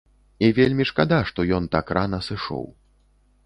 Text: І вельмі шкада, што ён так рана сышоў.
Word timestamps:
І 0.47 0.47
вельмі 0.59 0.87
шкада, 0.91 1.21
што 1.31 1.47
ён 1.59 1.69
так 1.77 1.95
рана 2.01 2.23
сышоў. 2.33 2.69